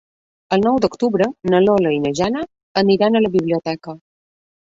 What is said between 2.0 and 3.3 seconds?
na Jana aniran a